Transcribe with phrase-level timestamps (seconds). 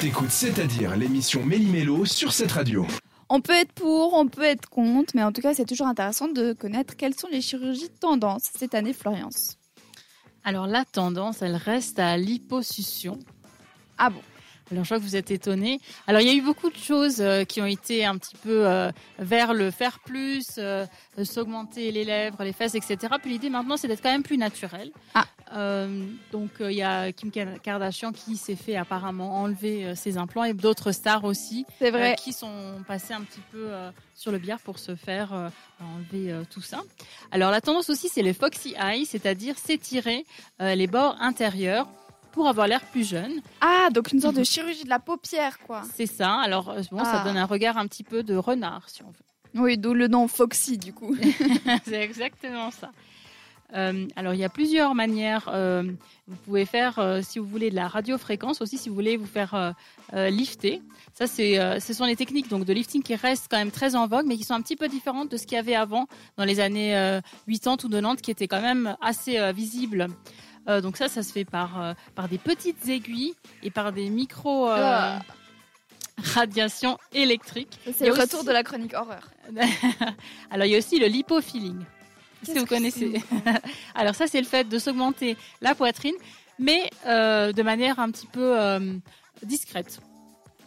[0.00, 2.86] T'écoutes C'est-à-dire l'émission Méli-Mélo sur cette radio.
[3.28, 6.28] On peut être pour, on peut être contre, mais en tout cas, c'est toujours intéressant
[6.28, 9.58] de connaître quelles sont les chirurgies tendances cette année, Florence.
[10.42, 13.18] Alors la tendance, elle reste à l'hyposuction.
[13.98, 14.22] Ah bon?
[14.70, 15.80] Alors je vois que vous êtes étonnés.
[16.06, 18.66] Alors il y a eu beaucoup de choses euh, qui ont été un petit peu
[18.66, 20.86] euh, vers le faire plus, euh,
[21.24, 22.96] s'augmenter les lèvres, les fesses, etc.
[23.20, 24.92] Puis l'idée maintenant c'est d'être quand même plus naturel.
[25.12, 25.26] Ah.
[26.32, 27.30] Donc il y a Kim
[27.62, 31.66] Kardashian qui s'est fait apparemment enlever ses implants et d'autres stars aussi.
[32.16, 33.68] Qui sont passés un petit peu
[34.14, 35.50] sur le billard pour se faire
[35.80, 36.82] enlever tout ça.
[37.30, 40.24] Alors la tendance aussi c'est les foxy eyes, c'est-à-dire s'étirer
[40.60, 41.88] les bords intérieurs
[42.32, 43.40] pour avoir l'air plus jeune.
[43.60, 45.82] Ah, donc une sorte de chirurgie de la paupière, quoi.
[45.96, 46.34] C'est ça.
[46.40, 47.24] Alors, euh, bon, ça Ah.
[47.24, 49.60] donne un regard un petit peu de renard, si on veut.
[49.60, 51.16] Oui, d'où le nom Foxy, du coup.
[51.84, 52.92] C'est exactement ça.
[53.74, 55.48] Euh, alors, il y a plusieurs manières.
[55.52, 55.82] euh,
[56.28, 59.26] vous pouvez faire, euh, si vous voulez, de la radiofréquence aussi, si vous voulez vous
[59.26, 59.74] faire
[60.12, 60.82] lifter.
[61.14, 64.06] Ça, c'est, ce sont les techniques donc de lifting qui restent quand même très en
[64.06, 66.44] vogue, mais qui sont un petit peu différentes de ce qu'il y avait avant dans
[66.44, 70.08] les années euh, 80 ou 90, qui étaient quand même assez visibles.
[70.68, 74.68] Euh, donc ça, ça se fait par, par des petites aiguilles et par des micro
[74.68, 75.20] euh, Ah.
[76.22, 77.78] radiations électriques.
[77.86, 79.30] Il C'est le retour de la chronique horreur.
[80.50, 81.80] Alors il y a aussi le lipofilling.
[82.42, 83.20] Si vous connaissez.
[83.94, 86.14] Alors ça c'est le fait de s'augmenter la poitrine,
[86.58, 88.94] mais euh, de manière un petit peu euh,
[89.42, 90.00] discrète.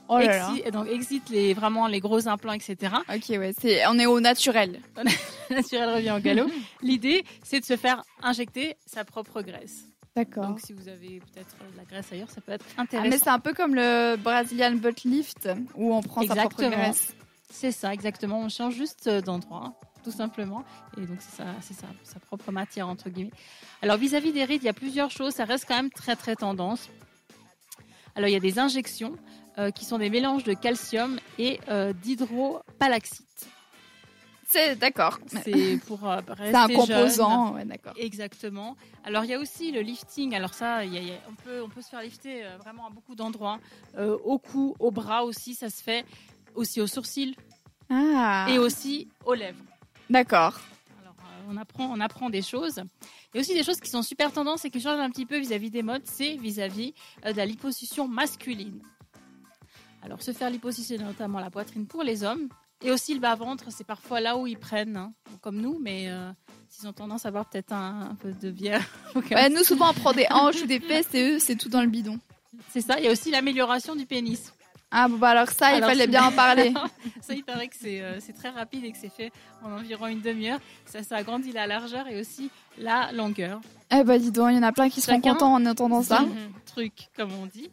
[0.10, 0.52] Oh là là.
[0.54, 2.94] Exi- donc exit les vraiment les gros implants, etc.
[3.10, 4.82] Ok, ouais, c'est, on est au naturel.
[5.50, 6.48] Naturel revient au galop.
[6.82, 9.84] L'idée c'est de se faire injecter sa propre graisse.
[10.16, 10.46] D'accord.
[10.50, 13.10] Donc si vous avez peut-être de la graisse ailleurs, ça peut être Ah, intéressant.
[13.10, 16.70] mais c'est un peu comme le Brazilian butt lift où on prend sa propre Exactement.
[16.84, 17.16] graisse.
[17.50, 18.40] C'est ça, exactement.
[18.42, 20.64] On change juste euh, d'endroit, tout simplement.
[20.98, 23.32] Et donc, c'est sa propre matière, entre guillemets.
[23.82, 25.34] Alors, vis-à-vis des rides, il y a plusieurs choses.
[25.34, 26.90] Ça reste quand même très, très tendance.
[28.16, 29.16] Alors, il y a des injections
[29.58, 33.48] euh, qui sont des mélanges de calcium et euh, d'hydropalaxite.
[34.48, 35.18] C'est d'accord.
[35.28, 37.94] C'est pour euh, rester C'est un composant, ouais, d'accord.
[37.98, 38.76] Exactement.
[39.04, 40.36] Alors il y a aussi le lifting.
[40.36, 42.45] Alors ça, il y a- il y a- on peut on peut se faire lifter
[42.45, 43.60] euh, vraiment à beaucoup d'endroits,
[43.98, 46.06] Euh, au cou, au bras aussi, ça se fait
[46.54, 47.36] aussi aux sourcils
[47.89, 49.64] Ah, et aussi aux lèvres.
[50.09, 50.59] D'accord.
[51.02, 52.83] Alors, euh, on apprend, on apprend des choses.
[53.33, 55.25] Il y a aussi des choses qui sont super tendances et qui changent un petit
[55.25, 56.03] peu vis-à-vis des modes.
[56.05, 56.93] C'est vis-à-vis
[57.25, 58.81] euh, de la liposuction masculine.
[60.02, 62.49] Alors, se faire liposuctionner notamment la poitrine pour les hommes
[62.83, 66.31] et aussi le bas-ventre, c'est parfois là où ils prennent, hein, comme nous, mais euh,
[66.67, 68.85] s'ils ont tendance à avoir peut-être un, un peu de bière.
[69.31, 71.81] Ouais, nous, souvent, on prend des hanches ou des fesses et eux, c'est tout dans
[71.81, 72.20] le bidon.
[72.71, 72.99] c'est ça.
[72.99, 74.53] Il y a aussi l'amélioration du pénis.
[74.95, 76.71] Ah, bon, bah alors ça, il Alors, fallait c'est- bien en parler.
[77.21, 79.31] Ça, il paraît que c'est euh, très rapide et que c'est fait
[79.64, 80.59] en environ une demi-heure.
[80.86, 83.59] Ça, ça agrandit la largeur et aussi la longueur.
[83.92, 86.23] eh bah, dis donc, il y en a plein qui seront contents en entendant ça.
[86.65, 87.70] Truc, comme on dit.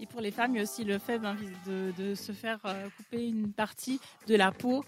[0.00, 2.58] Et pour les femmes, il y a aussi le fait ben, de, de se faire
[2.64, 4.82] euh, couper une partie de la peau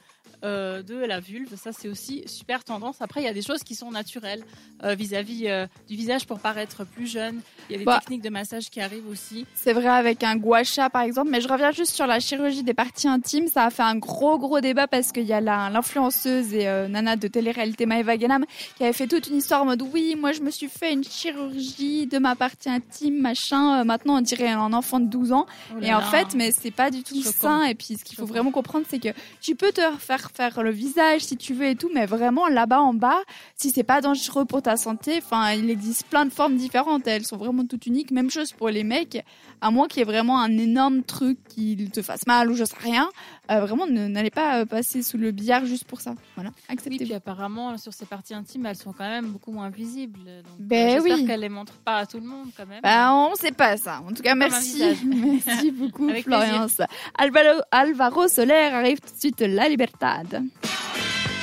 [0.45, 1.55] euh, de la vulve.
[1.57, 2.97] Ça, c'est aussi super tendance.
[3.01, 4.45] Après, il y a des choses qui sont naturelles
[4.83, 7.41] euh, vis-à-vis euh, du visage pour paraître plus jeune.
[7.69, 7.99] Il y a des Bah.
[8.01, 9.47] techniques de massage qui arrivent aussi.
[9.55, 12.63] C'est vrai avec un gua sha par exemple, mais je reviens juste sur la chirurgie
[12.63, 13.49] des parties intimes.
[13.49, 17.29] Ça a fait un gros gros débat parce qu'il y a l'influenceuse et nana de
[17.29, 18.45] télé-réalité Maëva Ganam
[18.77, 21.05] qui avait fait toute une histoire en mode oui, moi je me suis fait une
[21.05, 23.85] chirurgie de ma partie intime, machin.
[23.85, 25.47] Maintenant on dirait un enfant de 12 ans.
[25.75, 27.65] Oh là Et en fait, mais c'est pas du tout sain.
[27.65, 29.09] Et puis ce qu'il faut vraiment comprendre, c'est que
[29.41, 29.81] tu peux te
[30.19, 33.19] faire faire le visage si tu veux et tout, mais vraiment là-bas en bas,
[33.57, 37.07] si c'est pas dangereux pour ta santé, enfin il existe plein de formes différentes.
[37.07, 38.11] Elles sont vraiment toutes uniques.
[38.11, 39.25] Même chose pour les mecs,
[39.61, 42.65] à moins qu'il y ait vraiment un énorme truc qui te fasse mal ou je
[42.65, 43.09] sais rien.
[43.51, 46.15] euh, vraiment, n'allez pas euh, passer sous le billard juste pour ça.
[46.37, 47.05] Voilà, Oui, acceptez.
[47.05, 50.19] puis apparemment, sur ces parties intimes, elles sont quand même beaucoup moins visibles.
[50.25, 51.27] Donc, Ben euh, j'espère oui.
[51.27, 52.81] qu'elles les montrent pas à tout le monde quand même.
[52.83, 54.01] Bah, on sait pas ça.
[54.09, 54.83] En tout cas, merci.
[55.05, 56.81] Merci beaucoup, Florence.
[57.19, 60.04] Alvaro, Alvaro Soler arrive tout de suite, La Libertad.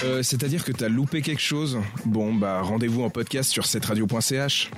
[0.04, 1.80] Euh, C'est-à-dire que t'as loupé quelque chose?
[2.06, 4.72] Bon, bah rendez-vous en podcast sur cetteradio.ch.